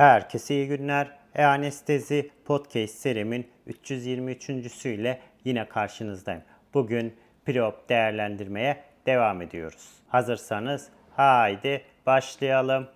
Herkese 0.00 0.54
iyi 0.54 0.68
günler. 0.68 1.18
E-Anestezi 1.34 2.30
Podcast 2.44 2.94
serimin 2.94 3.46
323.süyle 3.66 5.20
yine 5.44 5.68
karşınızdayım. 5.68 6.42
Bugün 6.74 7.16
preop 7.44 7.88
değerlendirmeye 7.88 8.84
devam 9.06 9.42
ediyoruz. 9.42 9.92
Hazırsanız 10.08 10.88
haydi 11.16 11.82
başlayalım. 12.06 12.88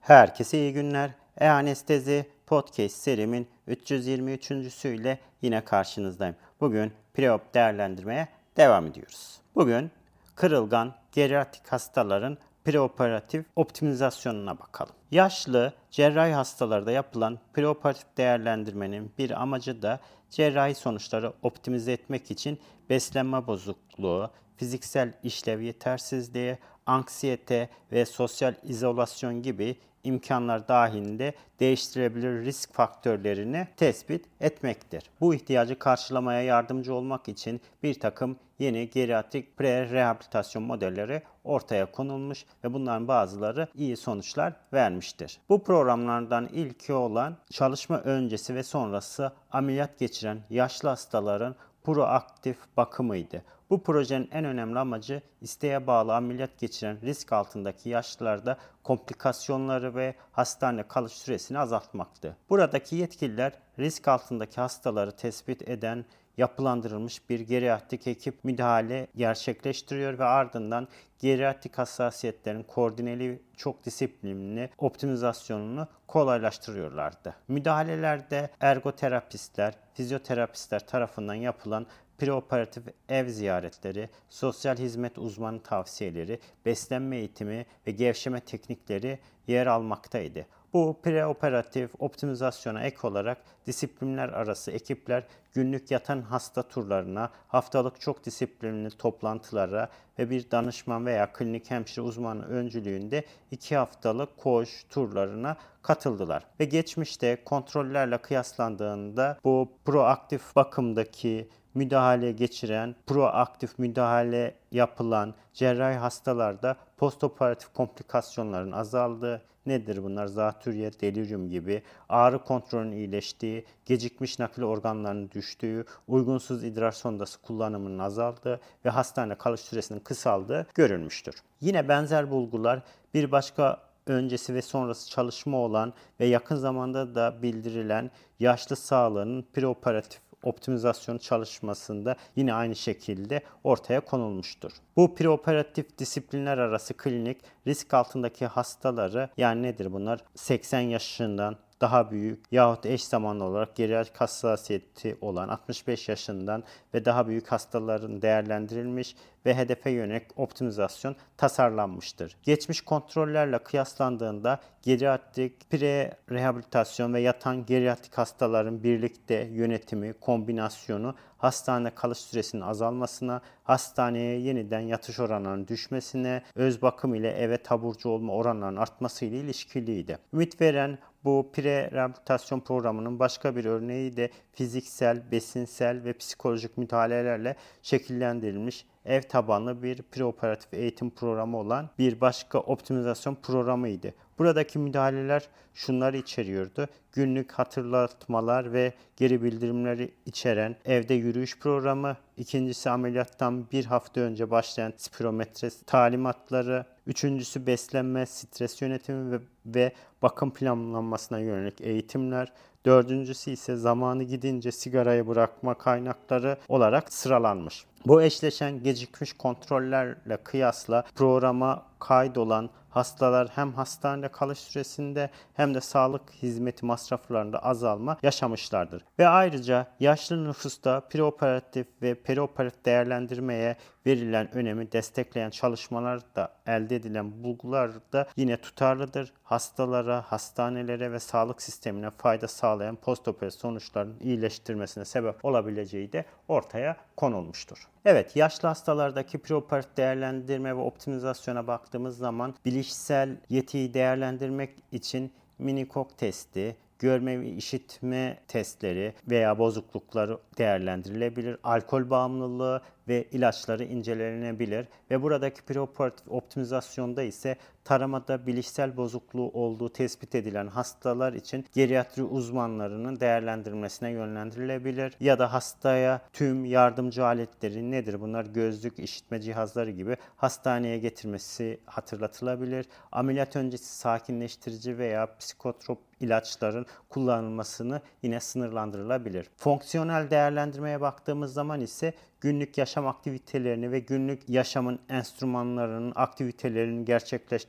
Herkese 0.00 0.58
iyi 0.58 0.72
günler. 0.72 1.10
E-Anestezi 1.40 2.26
Podcast 2.46 2.96
serimin 2.96 3.55
323.süyle 3.68 5.18
yine 5.42 5.64
karşınızdayım. 5.64 6.36
Bugün 6.60 6.92
preop 7.14 7.54
değerlendirmeye 7.54 8.28
devam 8.56 8.86
ediyoruz. 8.86 9.40
Bugün 9.54 9.90
kırılgan 10.34 10.94
geriatrik 11.12 11.72
hastaların 11.72 12.38
preoperatif 12.64 13.46
optimizasyonuna 13.56 14.58
bakalım. 14.58 14.92
Yaşlı 15.10 15.72
cerrahi 15.90 16.32
hastalarda 16.32 16.90
yapılan 16.90 17.38
preoperatif 17.54 18.16
değerlendirmenin 18.16 19.12
bir 19.18 19.42
amacı 19.42 19.82
da 19.82 20.00
cerrahi 20.30 20.74
sonuçları 20.74 21.32
optimize 21.42 21.92
etmek 21.92 22.30
için 22.30 22.58
beslenme 22.90 23.46
bozukluğu, 23.46 24.30
fiziksel 24.56 25.12
işlev 25.22 25.60
yetersizliği, 25.60 26.58
anksiyete 26.86 27.68
ve 27.92 28.06
sosyal 28.06 28.54
izolasyon 28.62 29.42
gibi 29.42 29.76
imkanlar 30.06 30.68
dahilinde 30.68 31.34
değiştirebilir 31.60 32.44
risk 32.44 32.74
faktörlerini 32.74 33.68
tespit 33.76 34.26
etmektir. 34.40 35.02
Bu 35.20 35.34
ihtiyacı 35.34 35.78
karşılamaya 35.78 36.42
yardımcı 36.42 36.94
olmak 36.94 37.28
için 37.28 37.60
bir 37.82 38.00
takım 38.00 38.36
yeni 38.58 38.90
geriatrik 38.90 39.56
pre-rehabilitasyon 39.58 40.62
modelleri 40.62 41.22
ortaya 41.44 41.92
konulmuş 41.92 42.44
ve 42.64 42.72
bunların 42.72 43.08
bazıları 43.08 43.68
iyi 43.74 43.96
sonuçlar 43.96 44.52
vermiştir. 44.72 45.38
Bu 45.48 45.64
programlardan 45.64 46.46
ilki 46.46 46.92
olan 46.92 47.36
çalışma 47.50 47.98
öncesi 47.98 48.54
ve 48.54 48.62
sonrası 48.62 49.32
ameliyat 49.52 49.98
geçiren 49.98 50.38
yaşlı 50.50 50.88
hastaların 50.88 51.54
proaktif 51.86 52.56
bakımıydı. 52.76 53.42
Bu 53.70 53.82
projenin 53.82 54.28
en 54.32 54.44
önemli 54.44 54.78
amacı 54.78 55.22
isteğe 55.40 55.86
bağlı 55.86 56.14
ameliyat 56.14 56.58
geçiren 56.58 57.00
risk 57.02 57.32
altındaki 57.32 57.88
yaşlılarda 57.88 58.56
komplikasyonları 58.82 59.94
ve 59.94 60.14
hastane 60.32 60.82
kalış 60.82 61.12
süresini 61.12 61.58
azaltmaktı. 61.58 62.36
Buradaki 62.50 62.96
yetkililer 62.96 63.52
risk 63.78 64.08
altındaki 64.08 64.60
hastaları 64.60 65.12
tespit 65.12 65.68
eden 65.68 66.04
yapılandırılmış 66.36 67.30
bir 67.30 67.40
geriatrik 67.40 68.06
ekip 68.06 68.44
müdahale 68.44 69.06
gerçekleştiriyor 69.16 70.18
ve 70.18 70.24
ardından 70.24 70.88
geriatrik 71.18 71.78
hassasiyetlerin 71.78 72.62
koordineli 72.62 73.42
çok 73.56 73.84
disiplinli 73.84 74.70
optimizasyonunu 74.78 75.88
kolaylaştırıyorlardı. 76.06 77.34
Müdahalelerde 77.48 78.50
ergoterapistler, 78.60 79.74
fizyoterapistler 79.94 80.86
tarafından 80.86 81.34
yapılan 81.34 81.86
preoperatif 82.18 82.84
ev 83.08 83.28
ziyaretleri, 83.28 84.08
sosyal 84.28 84.76
hizmet 84.76 85.18
uzmanı 85.18 85.62
tavsiyeleri, 85.62 86.38
beslenme 86.66 87.16
eğitimi 87.16 87.66
ve 87.86 87.90
gevşeme 87.90 88.40
teknikleri 88.40 89.18
yer 89.46 89.66
almaktaydı. 89.66 90.46
Bu 90.72 91.00
preoperatif 91.02 91.90
optimizasyona 91.98 92.82
ek 92.82 92.96
olarak 93.02 93.38
disiplinler 93.66 94.28
arası 94.28 94.70
ekipler 94.70 95.24
günlük 95.52 95.90
yatan 95.90 96.22
hasta 96.22 96.62
turlarına, 96.62 97.30
haftalık 97.48 98.00
çok 98.00 98.24
disiplinli 98.24 98.90
toplantılara 98.90 99.88
ve 100.18 100.30
bir 100.30 100.50
danışman 100.50 101.06
veya 101.06 101.32
klinik 101.32 101.70
hemşire 101.70 102.00
uzmanı 102.00 102.46
öncülüğünde 102.46 103.24
iki 103.50 103.76
haftalık 103.76 104.36
koğuş 104.36 104.84
turlarına 104.90 105.56
katıldılar. 105.82 106.46
Ve 106.60 106.64
geçmişte 106.64 107.44
kontrollerle 107.44 108.18
kıyaslandığında 108.18 109.38
bu 109.44 109.72
proaktif 109.84 110.56
bakımdaki 110.56 111.48
müdahale 111.76 112.32
geçiren, 112.32 112.94
proaktif 113.06 113.78
müdahale 113.78 114.54
yapılan 114.72 115.34
cerrahi 115.54 115.96
hastalarda 115.96 116.76
postoperatif 116.96 117.72
komplikasyonların 117.72 118.72
azaldığı, 118.72 119.42
nedir 119.66 120.02
bunlar? 120.02 120.26
Zatürre, 120.26 121.00
delirium 121.00 121.50
gibi, 121.50 121.82
ağrı 122.08 122.44
kontrolünün 122.44 122.92
iyileştiği, 122.92 123.64
gecikmiş 123.84 124.38
nakil 124.38 124.62
organlarının 124.62 125.30
düştüğü, 125.30 125.84
uygunsuz 126.08 126.64
idrar 126.64 126.92
sondası 126.92 127.42
kullanımının 127.42 127.98
azaldığı 127.98 128.60
ve 128.84 128.90
hastane 128.90 129.34
kalış 129.34 129.60
süresinin 129.60 130.00
kısaldığı 130.00 130.66
görülmüştür. 130.74 131.34
Yine 131.60 131.88
benzer 131.88 132.30
bulgular 132.30 132.82
bir 133.14 133.32
başka 133.32 133.86
öncesi 134.06 134.54
ve 134.54 134.62
sonrası 134.62 135.10
çalışma 135.10 135.58
olan 135.58 135.92
ve 136.20 136.26
yakın 136.26 136.56
zamanda 136.56 137.14
da 137.14 137.42
bildirilen 137.42 138.10
yaşlı 138.40 138.76
sağlığının 138.76 139.46
preoperatif 139.54 140.25
optimizasyon 140.42 141.18
çalışmasında 141.18 142.16
yine 142.36 142.54
aynı 142.54 142.76
şekilde 142.76 143.42
ortaya 143.64 144.00
konulmuştur. 144.00 144.72
Bu 144.96 145.14
preoperatif 145.14 145.98
disiplinler 145.98 146.58
arası 146.58 146.96
klinik 146.96 147.38
risk 147.66 147.94
altındaki 147.94 148.46
hastaları 148.46 149.28
yani 149.36 149.62
nedir 149.62 149.92
bunlar? 149.92 150.20
80 150.34 150.80
yaşından 150.80 151.56
daha 151.80 152.10
büyük 152.10 152.44
yahut 152.52 152.86
eş 152.86 153.04
zamanlı 153.04 153.44
olarak 153.44 153.76
geriatrik 153.76 154.16
hassasiyeti 154.16 155.18
olan 155.20 155.48
65 155.48 156.08
yaşından 156.08 156.64
ve 156.94 157.04
daha 157.04 157.28
büyük 157.28 157.52
hastaların 157.52 158.22
değerlendirilmiş 158.22 159.16
ve 159.46 159.54
hedefe 159.54 159.90
yönelik 159.90 160.38
optimizasyon 160.38 161.16
tasarlanmıştır. 161.36 162.36
Geçmiş 162.42 162.80
kontrollerle 162.80 163.58
kıyaslandığında 163.58 164.60
geriatrik, 164.82 165.70
pre-rehabilitasyon 165.70 167.14
ve 167.14 167.20
yatan 167.20 167.66
geriatrik 167.66 168.18
hastaların 168.18 168.82
birlikte 168.82 169.34
yönetimi, 169.34 170.12
kombinasyonu 170.12 171.14
hastane 171.38 171.90
kalış 171.90 172.18
süresinin 172.18 172.62
azalmasına, 172.62 173.40
hastaneye 173.64 174.40
yeniden 174.40 174.80
yatış 174.80 175.20
oranlarının 175.20 175.68
düşmesine, 175.68 176.42
öz 176.54 176.82
bakım 176.82 177.14
ile 177.14 177.30
eve 177.30 177.62
taburcu 177.62 178.08
olma 178.08 178.32
oranlarının 178.32 178.80
artması 178.80 179.24
ile 179.24 179.40
ilişkiliydi. 179.40 180.18
Ümit 180.32 180.60
veren 180.60 180.98
bu 181.26 181.50
pre-rehabilitasyon 181.52 182.60
programının 182.60 183.18
başka 183.18 183.56
bir 183.56 183.64
örneği 183.64 184.16
de 184.16 184.30
fiziksel, 184.52 185.22
besinsel 185.32 186.04
ve 186.04 186.12
psikolojik 186.12 186.78
müdahalelerle 186.78 187.56
şekillendirilmiş 187.82 188.86
ev 189.04 189.22
tabanlı 189.22 189.82
bir 189.82 190.02
preoperatif 190.02 190.74
eğitim 190.74 191.10
programı 191.10 191.56
olan 191.56 191.90
bir 191.98 192.20
başka 192.20 192.58
optimizasyon 192.58 193.34
programıydı. 193.34 194.14
Buradaki 194.38 194.78
müdahaleler 194.78 195.48
şunları 195.74 196.16
içeriyordu. 196.16 196.86
Günlük 197.12 197.52
hatırlatmalar 197.52 198.72
ve 198.72 198.92
geri 199.16 199.42
bildirimleri 199.42 200.14
içeren 200.26 200.76
evde 200.84 201.14
yürüyüş 201.14 201.58
programı, 201.58 202.16
ikincisi 202.36 202.90
ameliyattan 202.90 203.70
bir 203.70 203.84
hafta 203.84 204.20
önce 204.20 204.50
başlayan 204.50 204.92
spirometre 204.96 205.68
talimatları, 205.86 206.84
üçüncüsü 207.06 207.66
beslenme, 207.66 208.26
stres 208.26 208.82
yönetimi 208.82 209.32
ve, 209.32 209.40
ve 209.66 209.92
bakım 210.22 210.52
planlanmasına 210.52 211.38
yönelik 211.38 211.80
eğitimler, 211.80 212.52
Dördüncüsü 212.86 213.50
ise 213.50 213.76
zamanı 213.76 214.22
gidince 214.22 214.72
sigarayı 214.72 215.26
bırakma 215.28 215.74
kaynakları 215.74 216.56
olarak 216.68 217.12
sıralanmış. 217.12 217.84
Bu 218.06 218.22
eşleşen 218.22 218.82
gecikmiş 218.82 219.32
kontrollerle 219.32 220.36
kıyasla 220.36 221.04
programa 221.14 221.82
kaydolan 221.98 222.70
hastalar 222.90 223.48
hem 223.54 223.72
hastanede 223.72 224.28
kalış 224.28 224.58
süresinde 224.58 225.30
hem 225.54 225.74
de 225.74 225.80
sağlık 225.80 226.30
hizmeti 226.30 226.86
masraflarında 226.86 227.58
azalma 227.58 228.16
yaşamışlardır. 228.22 229.04
Ve 229.18 229.28
ayrıca 229.28 229.86
yaşlı 230.00 230.48
nüfusta 230.48 231.00
preoperatif 231.00 231.86
ve 232.02 232.14
perioperatif 232.14 232.84
değerlendirmeye 232.84 233.76
verilen 234.06 234.54
önemi 234.54 234.92
destekleyen 234.92 235.50
çalışmalar 235.50 236.20
da 236.36 236.52
elde 236.66 236.96
edilen 236.96 237.44
bulgular 237.44 237.90
da 238.12 238.26
yine 238.36 238.56
tutarlıdır. 238.56 239.32
Hastalara, 239.42 240.22
hastanelere 240.22 241.12
ve 241.12 241.20
sağlık 241.20 241.62
sistemine 241.62 242.10
fayda 242.10 242.48
sağlayan 242.48 242.96
postoperatif 242.96 243.60
sonuçların 243.60 244.16
iyileştirmesine 244.20 245.04
sebep 245.04 245.44
olabileceği 245.44 246.12
de 246.12 246.24
ortaya 246.48 246.96
konulmuştur. 247.16 247.88
Evet, 248.04 248.36
yaşlı 248.36 248.68
hastalardaki 248.68 249.38
preoperatif 249.38 249.96
değerlendirme 249.96 250.76
ve 250.76 250.80
optimizasyona 250.80 251.66
baktığımız 251.66 252.18
zaman 252.18 252.54
bilişsel 252.64 253.36
yetiyi 253.48 253.94
değerlendirmek 253.94 254.70
için 254.92 255.32
minikok 255.58 256.18
testi, 256.18 256.76
görme 256.98 257.40
ve 257.40 257.48
işitme 257.48 258.38
testleri 258.48 259.14
veya 259.30 259.58
bozuklukları 259.58 260.38
değerlendirilebilir. 260.58 261.56
Alkol 261.64 262.10
bağımlılığı 262.10 262.82
ve 263.08 263.24
ilaçları 263.32 263.84
incelenebilir 263.84 264.86
ve 265.10 265.22
buradaki 265.22 265.62
preoperatif 265.62 266.28
optimizasyonda 266.28 267.22
ise 267.22 267.56
taramada 267.86 268.46
bilişsel 268.46 268.96
bozukluğu 268.96 269.50
olduğu 269.50 269.92
tespit 269.92 270.34
edilen 270.34 270.66
hastalar 270.66 271.32
için 271.32 271.66
geriatri 271.74 272.22
uzmanlarının 272.22 273.20
değerlendirmesine 273.20 274.10
yönlendirilebilir 274.10 275.16
ya 275.20 275.38
da 275.38 275.52
hastaya 275.52 276.20
tüm 276.32 276.64
yardımcı 276.64 277.24
aletleri 277.24 277.90
nedir 277.90 278.20
bunlar 278.20 278.44
gözlük, 278.44 278.98
işitme 278.98 279.40
cihazları 279.40 279.90
gibi 279.90 280.16
hastaneye 280.36 280.98
getirmesi 280.98 281.80
hatırlatılabilir. 281.86 282.86
Ameliyat 283.12 283.56
öncesi 283.56 283.96
sakinleştirici 283.96 284.98
veya 284.98 285.36
psikotrop 285.38 285.98
ilaçların 286.20 286.86
kullanılmasını 287.08 288.00
yine 288.22 288.40
sınırlandırılabilir. 288.40 289.50
Fonksiyonel 289.56 290.30
değerlendirmeye 290.30 291.00
baktığımız 291.00 291.52
zaman 291.52 291.80
ise 291.80 292.12
günlük 292.40 292.78
yaşam 292.78 293.06
aktivitelerini 293.06 293.92
ve 293.92 293.98
günlük 293.98 294.48
yaşamın 294.48 294.98
enstrümanlarının 295.08 296.12
aktivitelerini 296.14 297.04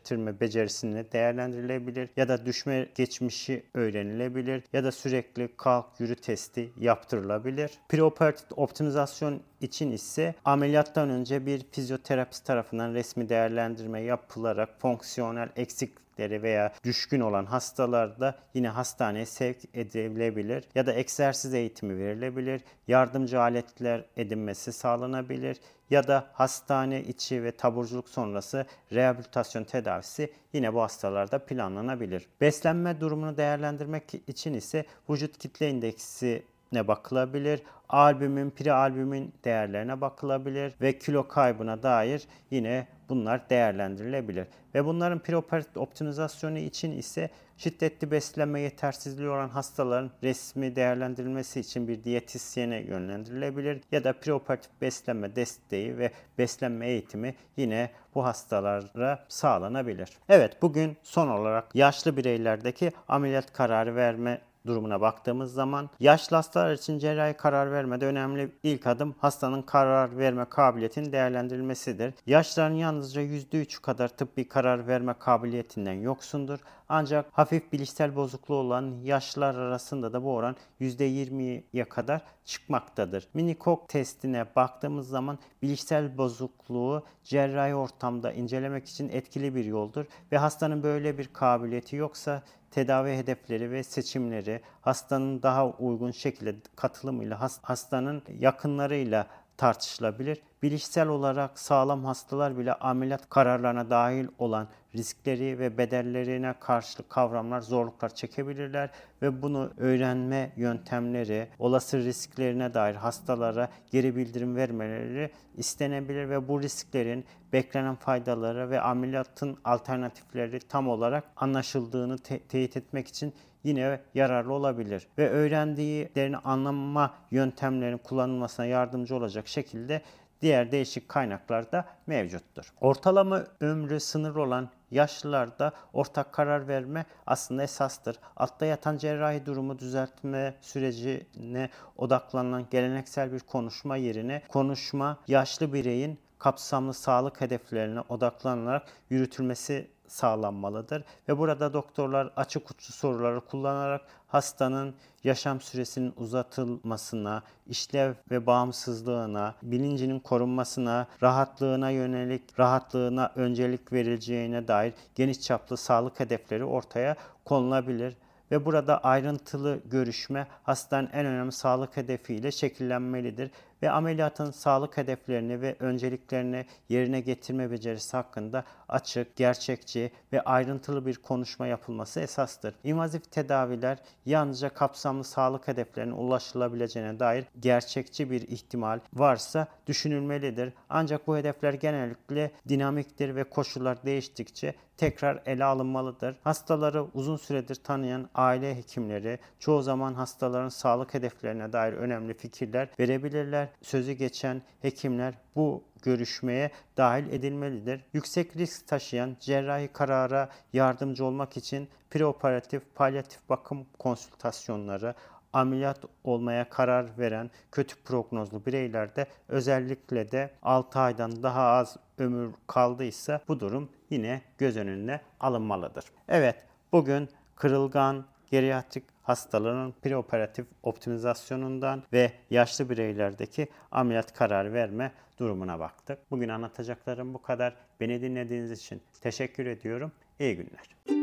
gerçekleştirme 0.08 0.40
becerisini 0.40 1.12
değerlendirilebilir 1.12 2.10
ya 2.18 2.28
da 2.28 2.46
düşme 2.46 2.88
geçmişi 2.96 3.64
öğrenilebilir 3.74 4.64
ya 4.74 4.84
da 4.84 4.92
sürekli 4.92 5.50
kalk 5.58 5.86
yürü 6.00 6.16
testi 6.16 6.70
yaptırılabilir. 6.80 7.72
Preoperatif 7.90 8.48
optimizasyon 8.56 9.42
için 9.62 9.92
ise 9.92 10.36
ameliyattan 10.46 11.10
önce 11.10 11.46
bir 11.46 11.66
fizyoterapist 11.72 12.46
tarafından 12.46 12.94
resmi 12.94 13.30
değerlendirme 13.30 14.02
yapılarak 14.02 14.70
fonksiyonel 14.82 15.50
eksiklik 15.56 16.08
eksiklikleri 16.18 16.44
veya 16.44 16.74
düşkün 16.84 17.20
olan 17.20 17.46
hastalarda 17.46 18.36
yine 18.54 18.70
hastaneye 18.70 19.26
sevk 19.26 19.58
edilebilir 19.74 20.64
ya 20.76 20.86
da 20.86 20.94
egzersiz 20.94 21.54
eğitimi 21.54 21.98
verilebilir, 21.98 22.62
yardımcı 22.88 23.42
aletler 23.42 24.06
edinmesi 24.18 24.74
sağlanabilir 24.74 25.60
ya 25.90 26.08
da 26.08 26.28
hastane 26.34 27.02
içi 27.02 27.44
ve 27.44 27.52
taburculuk 27.52 28.10
sonrası 28.10 28.66
rehabilitasyon 28.94 29.64
tedavisi 29.64 30.32
yine 30.54 30.74
bu 30.74 30.82
hastalarda 30.82 31.40
planlanabilir. 31.40 32.28
Beslenme 32.42 33.02
durumunu 33.02 33.38
değerlendirmek 33.38 34.14
için 34.28 34.54
ise 34.54 34.86
vücut 35.10 35.38
kitle 35.38 35.70
indeksi 35.70 36.44
ne 36.72 36.88
bakılabilir. 36.88 37.62
Albümün, 37.90 38.50
prealbümün 38.50 39.34
değerlerine 39.44 40.02
bakılabilir 40.02 40.74
ve 40.82 40.98
kilo 40.98 41.28
kaybına 41.28 41.84
dair 41.84 42.24
yine 42.52 42.88
bunlar 43.10 43.50
değerlendirilebilir. 43.50 44.48
Ve 44.76 44.86
bunların 44.86 45.20
preoperatif 45.20 45.78
optimizasyonu 45.78 46.58
için 46.58 46.92
ise 46.92 47.30
şiddetli 47.58 48.12
beslenme 48.12 48.60
yetersizliği 48.60 49.30
olan 49.30 49.50
hastaların 49.50 50.12
resmi 50.24 50.76
değerlendirilmesi 50.76 51.60
için 51.60 51.88
bir 51.88 52.04
diyetisyene 52.04 52.78
yönlendirilebilir 52.78 53.82
ya 53.92 54.04
da 54.04 54.14
preoperatif 54.14 54.72
beslenme 54.82 55.36
desteği 55.36 55.98
ve 55.98 56.12
beslenme 56.38 56.88
eğitimi 56.88 57.36
yine 57.58 57.90
bu 58.16 58.26
hastalara 58.26 59.26
sağlanabilir. 59.28 60.10
Evet 60.30 60.62
bugün 60.62 60.98
son 61.04 61.28
olarak 61.28 61.76
yaşlı 61.76 62.18
bireylerdeki 62.18 62.92
ameliyat 63.08 63.54
kararı 63.54 63.96
verme 63.96 64.42
durumuna 64.68 65.02
baktığımız 65.02 65.54
zaman 65.54 65.90
yaşlı 66.00 66.38
için 66.74 67.00
cerrahi 67.00 67.34
karar 67.34 67.72
vermede 67.72 68.06
önemli 68.06 68.52
ilk 68.64 68.88
adım 68.88 69.16
hastanın 69.20 69.62
karar 69.62 70.18
verme 70.18 70.46
kabiliyetinin 70.46 71.12
değerlendirilmesidir. 71.12 72.14
Yaşlıların 72.26 72.76
yalnızca 72.76 73.22
%3 73.22 73.82
kadar 73.82 74.08
tıbbi 74.08 74.48
karar 74.48 74.88
verme 74.88 75.14
kabiliyetinden 75.20 75.94
yoksundur. 75.94 76.60
Ancak 76.90 77.26
hafif 77.32 77.74
bilişsel 77.74 78.16
bozukluğu 78.16 78.56
olan 78.56 78.96
yaşlılar 79.04 79.56
arasında 79.56 80.14
da 80.14 80.24
bu 80.24 80.34
oran 80.34 80.56
%20'ye 80.82 81.86
kadar 81.86 82.22
çıkmaktadır. 82.46 83.28
Minikok 83.34 83.90
testine 83.90 84.46
baktığımız 84.56 85.10
zaman 85.10 85.40
bilişsel 85.62 86.18
bozukluğu 86.18 87.04
cerrahi 87.24 87.76
ortamda 87.76 88.34
incelemek 88.34 88.88
için 88.88 89.10
etkili 89.10 89.56
bir 89.56 89.66
yoldur 89.66 90.06
ve 90.32 90.38
hastanın 90.38 90.84
böyle 90.84 91.18
bir 91.18 91.28
kabiliyeti 91.34 91.96
yoksa 91.96 92.44
tedavi 92.72 93.12
hedefleri 93.12 93.72
ve 93.72 93.84
seçimleri 93.84 94.62
hastanın 94.82 95.42
daha 95.44 95.70
uygun 95.70 96.12
şekilde 96.12 96.56
katılımıyla 96.76 97.50
hastanın 97.62 98.24
yakınlarıyla 98.40 99.28
tartışılabilir. 99.58 100.42
Bilişsel 100.64 101.08
olarak 101.08 101.60
sağlam 101.60 102.06
hastalar 102.06 102.58
bile 102.58 102.74
ameliyat 102.74 103.30
kararlarına 103.30 103.90
dahil 103.90 104.28
olan 104.40 104.68
riskleri 104.96 105.60
ve 105.60 105.78
bedellerine 105.78 106.54
karşı 106.60 107.10
kavramlar 107.10 107.62
zorluklar 107.62 108.16
çekebilirler 108.16 108.90
ve 109.22 109.42
bunu 109.42 109.72
öğrenme 109.78 110.54
yöntemleri, 110.56 111.48
olası 111.60 111.98
risklerine 111.98 112.74
dair 112.74 112.96
hastalara 112.96 113.70
geri 113.92 114.16
bildirim 114.16 114.56
vermeleri 114.56 115.32
istenebilir 115.58 116.30
ve 116.30 116.48
bu 116.48 116.62
risklerin 116.62 117.26
beklenen 117.54 117.96
faydaları 117.96 118.70
ve 118.70 118.82
ameliyatın 118.82 119.58
alternatifleri 119.64 120.60
tam 120.60 120.90
olarak 120.90 121.24
anlaşıldığını 121.36 122.18
te- 122.18 122.40
teyit 122.40 122.78
etmek 122.78 123.08
için 123.08 123.34
yine 123.64 124.00
yararlı 124.14 124.54
olabilir 124.54 125.08
ve 125.18 125.30
öğrendiğilerini 125.30 126.38
anlama 126.38 127.14
yöntemlerinin 127.32 127.98
kullanılmasına 127.98 128.66
yardımcı 128.66 129.16
olacak 129.16 129.48
şekilde 129.48 130.02
diğer 130.42 130.72
değişik 130.72 131.10
kaynaklar 131.10 131.72
da 131.72 131.86
mevcuttur. 132.08 132.74
Ortalama 132.82 133.44
ömrü 133.60 134.00
sınırlı 134.00 134.42
olan 134.42 134.70
yaşlılarda 134.92 135.72
ortak 135.94 136.34
karar 136.34 136.68
verme 136.68 137.06
aslında 137.26 137.64
esastır. 137.64 138.20
Altta 138.38 138.66
yatan 138.66 138.98
cerrahi 138.98 139.46
durumu 139.46 139.80
düzeltme 139.80 140.56
sürecine 140.62 141.70
odaklanan 141.98 142.66
geleneksel 142.72 143.32
bir 143.32 143.40
konuşma 143.40 143.96
yerine 143.98 144.42
konuşma 144.48 145.18
yaşlı 145.28 145.74
bireyin 145.74 146.20
kapsamlı 146.40 146.94
sağlık 146.94 147.42
hedeflerine 147.42 148.02
odaklanarak 148.10 148.88
yürütülmesi 149.10 149.88
sağlanmalıdır. 150.08 151.04
Ve 151.30 151.38
burada 151.38 151.74
doktorlar 151.74 152.32
açık 152.36 152.72
uçlu 152.72 152.94
soruları 152.94 153.42
kullanarak 153.42 154.02
hastanın 154.28 154.96
yaşam 155.24 155.62
süresinin 155.62 156.14
uzatılmasına, 156.18 157.44
işlev 157.68 158.14
ve 158.32 158.46
bağımsızlığına, 158.46 159.56
bilincinin 159.62 160.20
korunmasına, 160.20 161.08
rahatlığına 161.24 161.90
yönelik 161.90 162.60
rahatlığına 162.60 163.32
öncelik 163.36 163.94
verileceğine 163.94 164.68
dair 164.68 164.94
geniş 165.16 165.42
çaplı 165.42 165.78
sağlık 165.78 166.20
hedefleri 166.20 166.66
ortaya 166.66 167.16
konulabilir 167.46 168.18
ve 168.52 168.66
burada 168.66 168.98
ayrıntılı 168.98 169.80
görüşme 169.86 170.48
hastanın 170.64 171.10
en 171.14 171.26
önemli 171.26 171.52
sağlık 171.52 171.98
hedefiyle 171.98 172.52
şekillenmelidir 172.52 173.52
ve 173.82 173.92
ameliyatın 173.92 174.52
sağlık 174.52 174.98
hedeflerini 174.98 175.62
ve 175.62 175.76
önceliklerini 175.80 176.66
yerine 176.90 177.20
getirme 177.20 177.72
becerisi 177.72 178.18
hakkında 178.18 178.64
açık, 178.90 179.36
gerçekçi 179.36 180.12
ve 180.34 180.42
ayrıntılı 180.42 181.06
bir 181.06 181.16
konuşma 181.16 181.68
yapılması 181.68 182.20
esastır. 182.20 182.76
İnvazif 182.84 183.32
tedaviler 183.32 183.98
yalnızca 184.26 184.70
kapsamlı 184.70 185.24
sağlık 185.24 185.68
hedeflerine 185.68 186.14
ulaşılabileceğine 186.14 187.20
dair 187.20 187.46
gerçekçi 187.60 188.32
bir 188.32 188.42
ihtimal 188.42 189.00
varsa 189.14 189.68
düşünülmelidir. 189.88 190.74
Ancak 190.90 191.28
bu 191.28 191.38
hedefler 191.38 191.74
genellikle 191.74 192.52
dinamiktir 192.70 193.36
ve 193.36 193.44
koşullar 193.44 194.04
değiştikçe 194.06 194.76
tekrar 194.98 195.42
ele 195.46 195.64
alınmalıdır. 195.64 196.36
Hastaları 196.44 197.06
uzun 197.14 197.38
süredir 197.38 197.76
tanıyan 197.76 198.30
aile 198.36 198.76
hekimleri 198.76 199.40
çoğu 199.60 199.82
zaman 199.82 200.14
hastaların 200.14 200.70
sağlık 200.70 201.14
hedeflerine 201.14 201.74
dair 201.74 201.94
önemli 201.94 202.34
fikirler 202.34 202.90
verebilirler. 203.00 203.67
Sözü 203.82 204.12
geçen 204.12 204.62
hekimler 204.82 205.34
bu 205.56 205.84
görüşmeye 206.02 206.72
dahil 206.98 207.34
edilmelidir. 207.34 208.02
Yüksek 208.14 208.56
risk 208.58 208.88
taşıyan 208.88 209.38
cerrahi 209.40 209.88
karara 209.88 210.50
yardımcı 210.74 211.26
olmak 211.26 211.58
için 211.58 211.90
preoperatif 212.10 212.82
palyatif 212.96 213.50
bakım 213.50 213.86
konsültasyonları, 214.00 215.16
ameliyat 215.54 216.00
olmaya 216.24 216.70
karar 216.70 217.06
veren 217.18 217.52
kötü 217.72 217.96
prognozlu 218.04 218.66
bireylerde 218.66 219.28
özellikle 219.48 220.32
de 220.32 220.52
6 220.62 221.00
aydan 221.00 221.44
daha 221.44 221.62
az 221.62 221.98
ömür 222.18 222.54
kaldıysa 222.68 223.42
bu 223.48 223.60
durum 223.60 223.90
yine 224.10 224.42
göz 224.58 224.78
önüne 224.78 225.22
alınmalıdır. 225.40 226.06
Evet, 226.30 226.66
bugün 226.92 227.30
kırılgan 227.56 228.26
geriatrik 228.52 229.04
hastaların 229.22 229.94
preoperatif 230.02 230.68
optimizasyonundan 230.84 232.04
ve 232.14 232.32
yaşlı 232.50 232.90
bireylerdeki 232.90 233.68
ameliyat 233.92 234.34
kararı 234.34 234.74
verme 234.74 235.12
durumuna 235.40 235.80
baktık. 235.80 236.32
Bugün 236.32 236.50
anlatacaklarım 236.50 237.34
bu 237.34 237.42
kadar. 237.42 237.76
Beni 238.00 238.22
dinlediğiniz 238.22 238.72
için 238.72 239.02
teşekkür 239.22 239.66
ediyorum. 239.66 240.12
İyi 240.40 240.56
günler. 240.56 241.17